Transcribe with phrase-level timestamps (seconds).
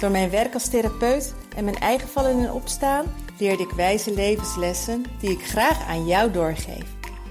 [0.00, 3.04] Door mijn werk als therapeut en mijn eigen vallen en opstaan
[3.38, 6.84] leerde ik wijze levenslessen die ik graag aan jou doorgeef.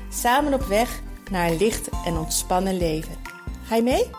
[0.09, 3.15] Samen op weg naar een licht en ontspannen leven.
[3.63, 4.09] Ga je mee?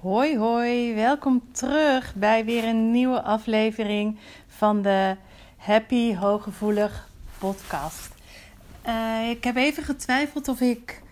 [0.00, 5.16] Hoi hoi, welkom terug bij weer een nieuwe aflevering van de
[5.56, 8.15] Happy Hooggevoelig podcast.
[8.86, 11.02] Uh, ik heb even getwijfeld of ik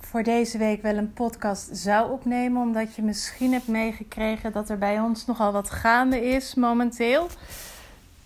[0.00, 4.78] voor deze week wel een podcast zou opnemen, omdat je misschien hebt meegekregen dat er
[4.78, 7.28] bij ons nogal wat gaande is momenteel.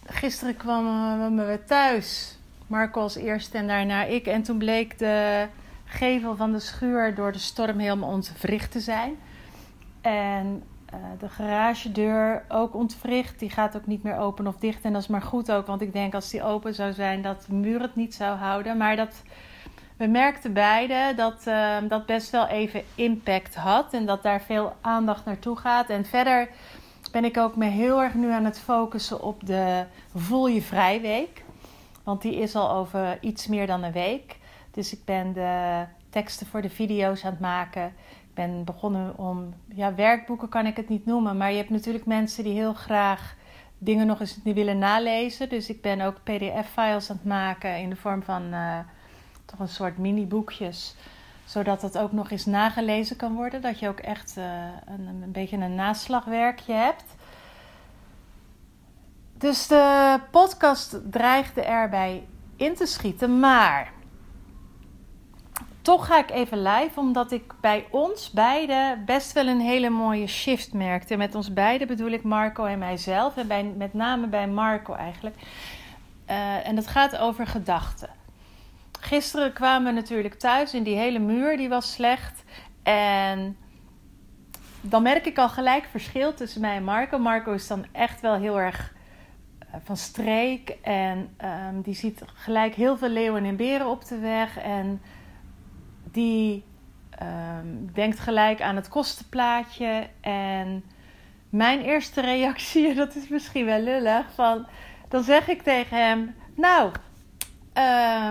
[0.06, 4.26] Gisteren kwamen we thuis, Marco als eerste en daarna ik.
[4.26, 5.46] En toen bleek de
[5.84, 9.16] gevel van de schuur door de storm helemaal ontwricht te zijn.
[10.00, 10.62] En
[11.18, 13.38] de garagedeur ook ontwricht.
[13.38, 14.84] Die gaat ook niet meer open of dicht.
[14.84, 17.44] En dat is maar goed ook, want ik denk als die open zou zijn, dat
[17.48, 18.76] de muur het niet zou houden.
[18.76, 19.22] Maar dat,
[19.96, 23.92] we merkten beide dat uh, dat best wel even impact had.
[23.92, 25.88] En dat daar veel aandacht naartoe gaat.
[25.88, 26.48] En verder
[27.12, 31.00] ben ik ook me heel erg nu aan het focussen op de Voel je Vrij
[31.00, 31.44] Week.
[32.02, 34.36] Want die is al over iets meer dan een week.
[34.70, 35.84] Dus ik ben de
[36.16, 37.94] teksten voor de video's aan het maken
[38.34, 42.44] ben begonnen om, ja, werkboeken kan ik het niet noemen, maar je hebt natuurlijk mensen
[42.44, 43.34] die heel graag
[43.78, 45.48] dingen nog eens willen nalezen.
[45.48, 48.78] Dus ik ben ook PDF-files aan het maken in de vorm van uh,
[49.44, 50.96] toch een soort mini-boekjes,
[51.44, 53.62] zodat het ook nog eens nagelezen kan worden.
[53.62, 54.44] Dat je ook echt uh,
[54.86, 57.04] een, een beetje een naslagwerkje hebt.
[59.38, 62.26] Dus de podcast dreigde erbij
[62.56, 63.94] in te schieten, maar
[65.86, 70.26] toch ga ik even live, omdat ik bij ons beiden best wel een hele mooie
[70.26, 71.16] shift merkte.
[71.16, 73.36] Met ons beiden bedoel ik Marco en mijzelf.
[73.36, 75.36] En bij, met name bij Marco eigenlijk.
[76.30, 78.08] Uh, en dat gaat over gedachten.
[79.00, 82.44] Gisteren kwamen we natuurlijk thuis en die hele muur die was slecht.
[82.82, 83.56] En
[84.80, 87.18] dan merk ik al gelijk verschil tussen mij en Marco.
[87.18, 88.94] Marco is dan echt wel heel erg
[89.58, 90.76] eh, van streek.
[90.82, 94.58] En um, die ziet gelijk heel veel leeuwen en beren op de weg.
[94.58, 95.00] En
[96.16, 96.64] die
[97.22, 100.08] um, denkt gelijk aan het kostenplaatje.
[100.20, 100.84] En
[101.50, 104.66] mijn eerste reactie, dat is misschien wel lullig, van,
[105.08, 106.92] dan zeg ik tegen hem: Nou,
[107.74, 108.30] uh,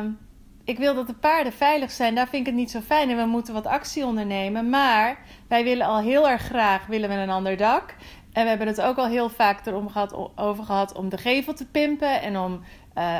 [0.64, 2.16] ik wil dat de paarden veilig zijn.
[2.16, 4.70] Daar vind ik het niet zo fijn en we moeten wat actie ondernemen.
[4.70, 5.18] Maar
[5.48, 7.96] wij willen al heel erg graag willen we een ander dak.
[8.34, 11.54] En we hebben het ook al heel vaak erom gehad, over gehad om de gevel
[11.54, 12.62] te pimpen en om uh,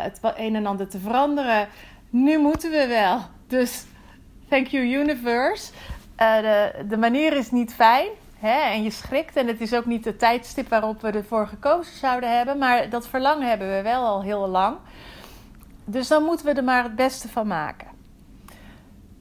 [0.02, 1.68] het een en ander te veranderen.
[2.10, 3.20] Nu moeten we wel.
[3.48, 3.86] Dus
[4.50, 5.72] Thank you universe.
[6.20, 6.38] Uh,
[6.88, 8.10] de, manier is niet fijn.
[8.38, 8.60] Hè?
[8.60, 9.36] En je schrikt.
[9.36, 12.58] En het is ook niet de tijdstip waarop we ervoor gekozen zouden hebben.
[12.58, 14.78] Maar dat verlangen hebben we wel al heel lang.
[15.86, 17.88] Dus dan moeten we er maar het beste van maken.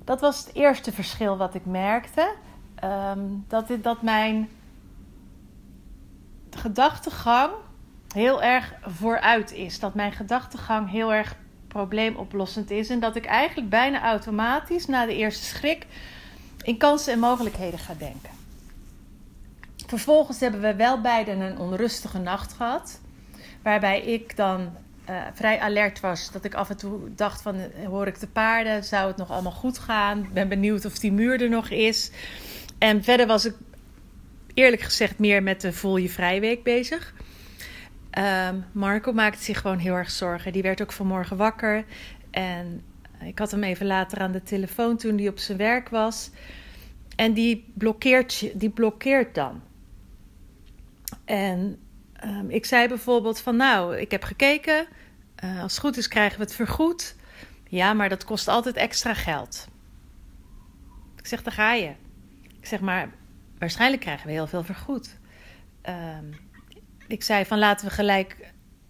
[0.04, 2.34] Dat was het eerste verschil wat ik merkte.
[2.84, 4.48] Um, dat, dat mijn
[6.50, 7.50] gedachtegang
[8.14, 9.80] heel erg vooruit is.
[9.80, 11.36] Dat mijn gedachtegang heel erg
[11.74, 12.88] probleemoplossend is.
[12.88, 15.86] En dat ik eigenlijk bijna automatisch na de eerste schrik
[16.62, 18.30] in kansen en mogelijkheden ga denken.
[19.86, 23.00] Vervolgens hebben we wel beiden een onrustige nacht gehad.
[23.62, 24.60] Waarbij ik dan
[25.10, 26.30] uh, vrij alert was.
[26.32, 28.84] Dat ik af en toe dacht van hoor ik de paarden?
[28.84, 30.28] Zou het nog allemaal goed gaan?
[30.32, 32.10] Ben benieuwd of die muur er nog is.
[32.78, 33.54] En verder was ik
[34.54, 37.14] eerlijk gezegd meer met de Voel je Vrijweek bezig.
[38.18, 40.52] Um, Marco maakte zich gewoon heel erg zorgen.
[40.52, 41.84] Die werd ook vanmorgen wakker.
[42.30, 42.82] En
[43.20, 46.30] ik had hem even later aan de telefoon toen hij op zijn werk was.
[47.16, 49.62] En die blokkeert, die blokkeert dan.
[51.24, 51.78] En
[52.24, 54.86] um, ik zei bijvoorbeeld van nou, ik heb gekeken.
[55.44, 57.16] Uh, als het goed is krijgen we het vergoed.
[57.68, 59.68] Ja, maar dat kost altijd extra geld.
[61.16, 61.92] Ik zeg, daar ga je.
[62.60, 63.10] Ik zeg, maar
[63.58, 65.18] waarschijnlijk krijgen we heel veel vergoed.
[65.88, 66.43] Um,
[67.14, 68.36] ik zei van laten we gelijk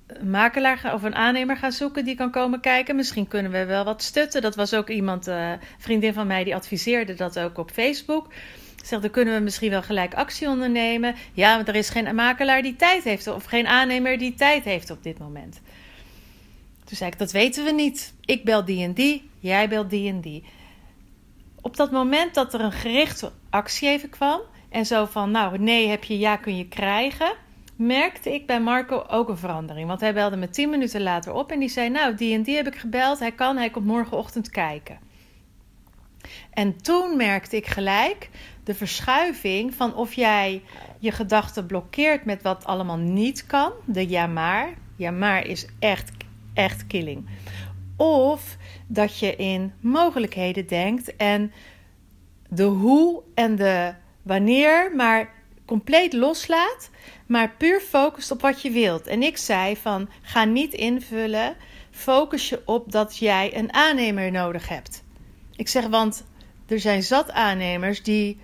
[0.07, 2.97] een makelaar of een aannemer gaan zoeken die kan komen kijken.
[2.97, 4.43] Misschien kunnen we wel wat stutten.
[4.43, 8.33] Dat was ook iemand, uh, vriendin van mij, die adviseerde dat ook op Facebook.
[8.85, 11.15] Zegt, dan kunnen we misschien wel gelijk actie ondernemen.
[11.33, 14.91] Ja, want er is geen makelaar die tijd heeft, of geen aannemer die tijd heeft
[14.91, 15.61] op dit moment.
[16.85, 18.15] Toen zei ik, dat weten we niet.
[18.21, 20.45] Ik bel die en die, jij belt die en die.
[21.61, 25.89] op dat moment dat er een gerichte actie even kwam en zo van, nou nee
[25.89, 27.35] heb je, ja kun je krijgen,
[27.77, 29.89] merkte ik bij Marco ook een verandering.
[29.89, 32.57] Want hij belde me tien minuten later op en die zei, nou die en die
[32.57, 34.99] heb ik gebeld, hij kan, hij komt morgenochtend kijken.
[36.51, 38.31] En toen merkte ik gelijk
[38.65, 40.63] de verschuiving van of jij
[40.99, 44.75] je gedachten blokkeert met wat allemaal niet kan, de ja maar.
[44.97, 46.11] Ja maar is echt,
[46.55, 47.29] echt killing.
[47.97, 48.57] Of
[48.87, 51.53] dat je in mogelijkheden denkt en
[52.49, 55.33] de hoe en de wanneer maar
[55.65, 56.91] compleet loslaat,
[57.27, 59.07] maar puur focust op wat je wilt.
[59.07, 61.57] En ik zei van ga niet invullen,
[61.91, 65.05] focus je op dat jij een aannemer nodig hebt.
[65.57, 66.25] Ik zeg want
[66.67, 68.39] er zijn zat aannemers die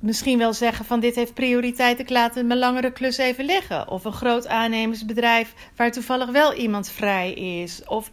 [0.00, 3.88] misschien wel zeggen van dit heeft prioriteit, ik laat mijn langere klus even liggen.
[3.88, 7.84] Of een groot aannemersbedrijf waar toevallig wel iemand vrij is.
[7.84, 8.10] Of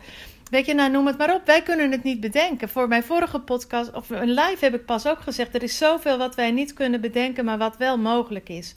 [0.55, 1.45] weet je, nou noem het maar op.
[1.45, 2.69] Wij kunnen het niet bedenken.
[2.69, 6.17] Voor mijn vorige podcast, of een live heb ik pas ook gezegd, er is zoveel
[6.17, 8.75] wat wij niet kunnen bedenken, maar wat wel mogelijk is.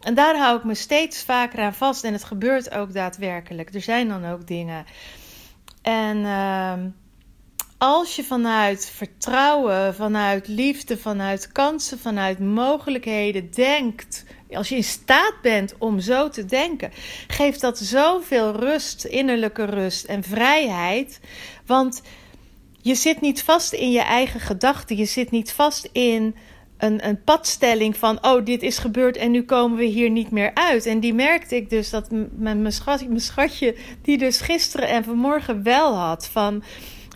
[0.00, 3.74] En daar hou ik me steeds vaker aan vast en het gebeurt ook daadwerkelijk.
[3.74, 4.84] Er zijn dan ook dingen.
[5.82, 6.16] En...
[6.16, 6.72] Uh,
[7.80, 15.34] als je vanuit vertrouwen, vanuit liefde, vanuit kansen, vanuit mogelijkheden denkt, als je in staat
[15.42, 16.90] bent om zo te denken,
[17.26, 21.20] geeft dat zoveel rust, innerlijke rust en vrijheid.
[21.66, 22.02] Want
[22.82, 26.34] je zit niet vast in je eigen gedachten, je zit niet vast in
[26.78, 30.54] een, een padstelling van, oh, dit is gebeurd en nu komen we hier niet meer
[30.54, 30.86] uit.
[30.86, 35.62] En die merkte ik dus dat mijn, schat, mijn schatje, die dus gisteren en vanmorgen
[35.62, 36.62] wel had van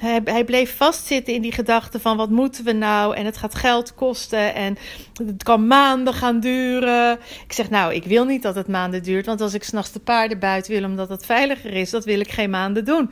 [0.01, 3.55] hij, hij, bleef vastzitten in die gedachte van wat moeten we nou en het gaat
[3.55, 4.77] geld kosten en
[5.25, 7.19] het kan maanden gaan duren.
[7.47, 10.01] Ik zeg nou, ik wil niet dat het maanden duurt, want als ik s'nachts de
[10.01, 13.11] paarden buiten wil omdat het veiliger is, dat wil ik geen maanden doen.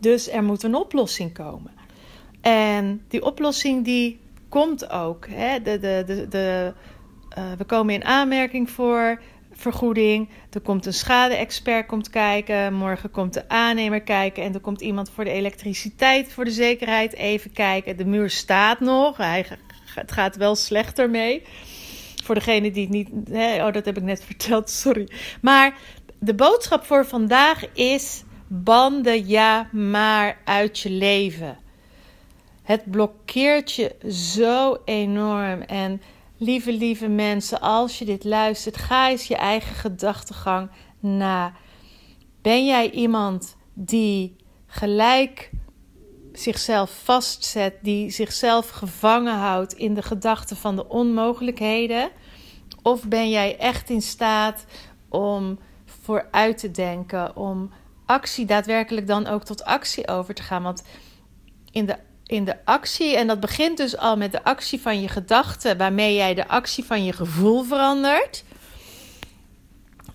[0.00, 1.72] Dus er moet een oplossing komen.
[2.40, 5.26] En die oplossing die komt ook.
[5.28, 5.62] Hè?
[5.62, 6.72] De, de, de, de,
[7.38, 9.20] uh, we komen in aanmerking voor
[9.62, 10.28] vergoeding.
[10.50, 12.74] Er komt een schade-expert komt kijken.
[12.74, 14.42] Morgen komt de aannemer kijken.
[14.42, 17.96] En er komt iemand voor de elektriciteit voor de zekerheid even kijken.
[17.96, 19.16] De muur staat nog.
[19.16, 19.46] Hij,
[19.94, 21.42] het gaat wel slechter mee.
[22.24, 23.08] Voor degene die het niet.
[23.30, 25.08] Hè, oh, dat heb ik net verteld, sorry.
[25.40, 25.74] Maar
[26.18, 31.58] de boodschap voor vandaag is: banden ja, maar uit je leven.
[32.62, 35.60] Het blokkeert je zo enorm.
[35.60, 36.02] En
[36.42, 41.52] lieve, lieve mensen, als je dit luistert, ga eens je eigen gedachtegang na.
[42.42, 44.36] Ben jij iemand die
[44.66, 45.50] gelijk
[46.32, 52.10] zichzelf vastzet, die zichzelf gevangen houdt in de gedachten van de onmogelijkheden?
[52.82, 54.64] Of ben jij echt in staat
[55.08, 57.70] om vooruit te denken, om
[58.06, 60.62] actie daadwerkelijk dan ook tot actie over te gaan?
[60.62, 60.82] Want
[61.70, 61.96] in de
[62.26, 63.16] in de actie.
[63.16, 66.84] En dat begint dus al met de actie van je gedachten, waarmee jij de actie
[66.84, 68.44] van je gevoel verandert.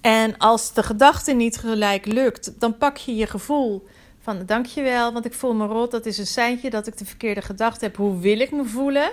[0.02, 3.88] En als de gedachte niet gelijk lukt, dan pak je je gevoel
[4.22, 5.92] van dankjewel, want ik voel me rot.
[5.92, 7.96] Dat is een seintje dat ik de verkeerde gedachte heb.
[7.96, 9.12] Hoe wil ik me voelen?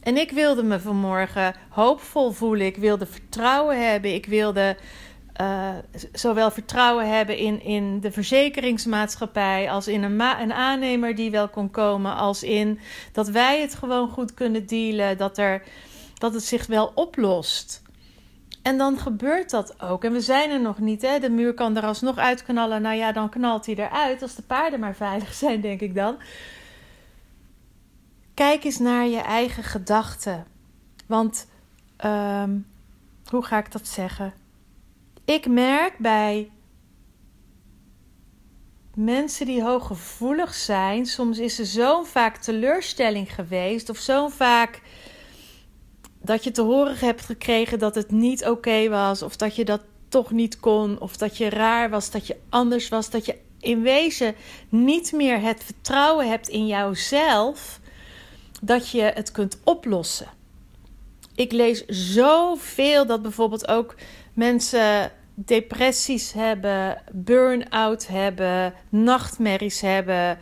[0.00, 2.66] En ik wilde me vanmorgen hoopvol voelen.
[2.66, 4.14] Ik wilde vertrouwen hebben.
[4.14, 4.76] Ik wilde
[5.40, 5.70] uh,
[6.12, 12.16] zowel vertrouwen hebben in, in de verzekeringsmaatschappij als in een, aannemer die wel kon komen,
[12.16, 12.80] als in
[13.12, 15.62] dat wij het gewoon goed kunnen dealen, dat, er,
[16.18, 17.82] dat het zich wel oplost.
[18.62, 20.04] En dan gebeurt dat ook.
[20.04, 21.02] En we zijn er nog niet.
[21.02, 21.18] Hè?
[21.18, 22.82] De muur kan er alsnog uitknallen.
[22.82, 24.22] Nou ja, dan knalt hij eruit.
[24.22, 26.16] Als de paarden maar veilig zijn, denk ik dan.
[28.34, 30.46] Kijk eens naar je eigen gedachten.
[31.06, 31.46] Want
[32.04, 32.66] um,
[33.30, 34.32] hoe ga ik dat zeggen?
[35.28, 36.50] Ik merk bij
[38.94, 44.80] mensen die hooggevoelig zijn, soms is er zo vaak teleurstelling geweest of zo vaak
[46.22, 49.80] dat je te horen hebt gekregen dat het niet oké was of dat je dat
[50.08, 53.82] toch niet kon of dat je raar was, dat je anders was, dat je in
[53.82, 54.34] wezen
[54.68, 57.80] niet meer het vertrouwen hebt in jouzelf
[58.62, 60.28] dat je het kunt oplossen.
[61.34, 63.94] Ik lees zoveel dat bijvoorbeeld ook
[64.38, 70.38] mensen depressies hebben, burn-out hebben, nachtmerries hebben,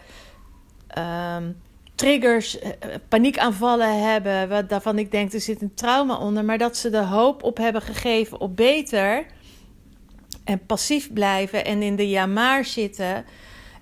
[0.98, 1.56] um,
[1.94, 2.70] triggers, eh,
[3.08, 7.42] paniekaanvallen hebben, waarvan ik denk er zit een trauma onder, maar dat ze de hoop
[7.42, 9.26] op hebben gegeven op beter
[10.44, 13.24] en passief blijven en in de ja maar zitten.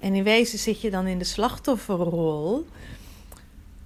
[0.01, 2.67] En in wezen zit je dan in de slachtofferrol.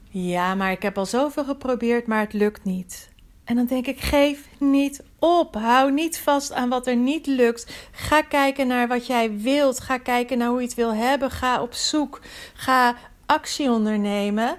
[0.08, 3.10] Ja, maar ik heb al zoveel geprobeerd, maar het lukt niet.
[3.44, 5.54] En dan denk ik: geef niet op.
[5.54, 7.88] Hou niet vast aan wat er niet lukt.
[7.92, 9.80] Ga kijken naar wat jij wilt.
[9.80, 11.30] Ga kijken naar hoe je het wil hebben.
[11.30, 12.20] Ga op zoek.
[12.54, 12.96] Ga
[13.26, 14.58] actie ondernemen.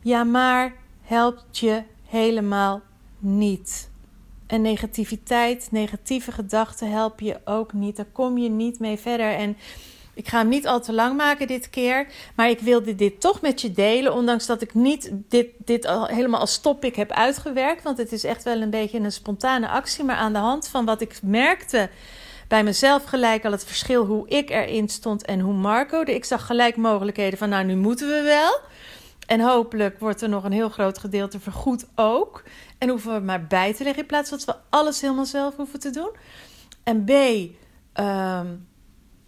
[0.00, 2.80] Ja, maar helpt je helemaal
[3.18, 3.90] niet.
[4.46, 7.96] En negativiteit, negatieve gedachten helpen je ook niet.
[7.96, 9.32] Daar kom je niet mee verder.
[9.34, 9.56] En
[10.14, 12.06] ik ga hem niet al te lang maken dit keer.
[12.34, 14.14] Maar ik wilde dit toch met je delen.
[14.14, 17.82] Ondanks dat ik niet dit, dit al helemaal als topic heb uitgewerkt.
[17.82, 20.04] Want het is echt wel een beetje een spontane actie.
[20.04, 21.90] Maar aan de hand van wat ik merkte
[22.48, 26.00] bij mezelf gelijk al het verschil hoe ik erin stond en hoe Marco.
[26.00, 28.60] Ik zag gelijk mogelijkheden van nou nu moeten we wel.
[29.26, 32.42] En hopelijk wordt er nog een heel groot gedeelte vergoed ook.
[32.78, 35.80] En hoeven we maar bij te leggen in plaats dat we alles helemaal zelf hoeven
[35.80, 36.10] te doen.
[36.82, 37.10] En B,
[38.00, 38.66] um,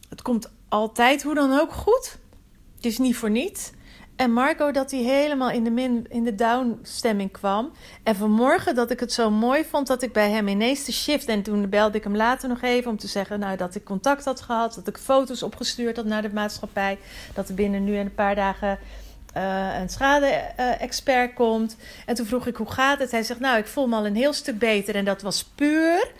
[0.08, 2.18] het komt altijd hoe dan ook goed.
[2.80, 3.70] Is niet voor niets.
[4.16, 7.72] En Marco dat hij helemaal in de, min, in de down stemming kwam.
[8.02, 11.26] En vanmorgen dat ik het zo mooi vond dat ik bij hem ineens de shift.
[11.26, 14.24] En toen belde ik hem later nog even om te zeggen nou, dat ik contact
[14.24, 14.74] had gehad.
[14.74, 16.98] Dat ik foto's opgestuurd had naar de maatschappij.
[17.34, 18.78] Dat er binnen nu en een paar dagen
[19.36, 21.76] uh, een schade-expert komt.
[22.06, 23.10] En toen vroeg ik hoe gaat het.
[23.10, 24.94] Hij zegt nou, ik voel me al een heel stuk beter.
[24.94, 26.10] En dat was puur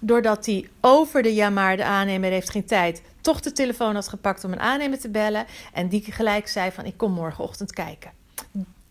[0.00, 4.08] doordat hij over de ja maar de aannemer heeft geen tijd toch de telefoon had
[4.08, 5.46] gepakt om een aannemer te bellen.
[5.72, 8.10] En die gelijk zei van ik kom morgenochtend kijken.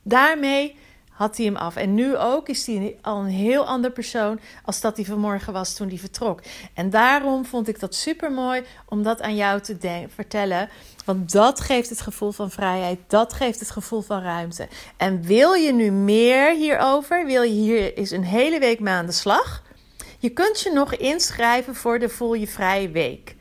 [0.04, 0.76] Daarmee
[1.22, 1.76] had hij hem af.
[1.76, 5.74] En nu ook is hij al een heel ander persoon als dat hij vanmorgen was
[5.74, 6.42] toen hij vertrok.
[6.74, 10.70] En daarom vond ik dat super mooi om dat aan jou te vertellen.
[11.06, 14.68] Want dat geeft het gevoel van vrijheid, dat geeft het gevoel van ruimte.
[14.98, 17.26] En wil je nu meer hierover?
[17.26, 19.64] Wil je hier eens een hele week mee aan de slag?
[20.20, 23.36] Je kunt je nog inschrijven voor de Voel je Vrije Week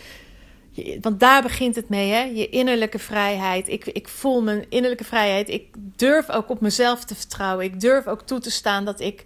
[1.01, 2.23] Want daar begint het mee, hè?
[2.23, 3.69] Je innerlijke vrijheid.
[3.69, 5.49] Ik, ik voel mijn innerlijke vrijheid.
[5.49, 7.65] Ik durf ook op mezelf te vertrouwen.
[7.65, 9.25] Ik durf ook toe te staan dat ik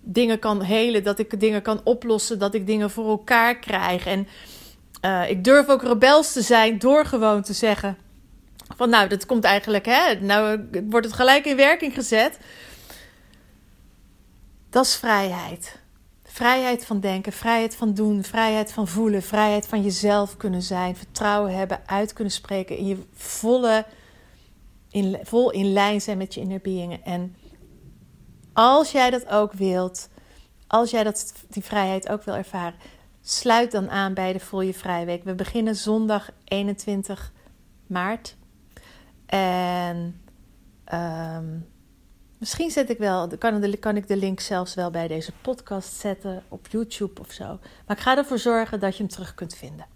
[0.00, 1.04] dingen kan helen.
[1.04, 2.38] Dat ik dingen kan oplossen.
[2.38, 4.06] Dat ik dingen voor elkaar krijg.
[4.06, 4.28] En
[5.04, 7.96] uh, ik durf ook rebels te zijn door gewoon te zeggen
[8.80, 12.38] van nou, dat komt eigenlijk, hè, nou wordt het gelijk in werking gezet.
[14.70, 15.78] Dat is vrijheid.
[16.24, 21.54] Vrijheid van denken, vrijheid van doen, vrijheid van voelen, vrijheid van jezelf kunnen zijn, vertrouwen
[21.54, 23.84] hebben, uit kunnen spreken, in je volle,
[24.90, 27.00] in, vol in lijn zijn met je inner being.
[27.04, 27.36] En
[28.52, 30.08] als jij dat ook wilt,
[30.66, 32.78] als jij dat, die vrijheid ook wil ervaren,
[33.22, 35.24] sluit dan aan bij de Voel Je Vrij Week.
[35.24, 37.32] We beginnen zondag 21
[37.86, 38.38] maart
[39.30, 40.20] en
[40.92, 41.66] um,
[42.38, 46.42] misschien zet ik wel, kan, kan ik de link zelfs wel bij deze podcast zetten
[46.48, 47.44] op YouTube of zo.
[47.86, 49.86] Maar ik ga ervoor zorgen dat je hem terug kunt vinden.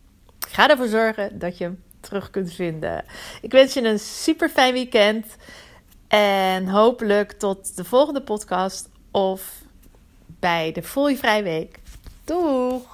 [0.47, 3.05] Ik ga ervoor zorgen dat je hem terug kunt vinden.
[3.41, 5.37] Ik wens je een super fijn weekend.
[6.09, 9.63] En hopelijk tot de volgende podcast of
[10.27, 11.79] bij de Voel je Vrij Week.
[12.25, 12.94] Doeg!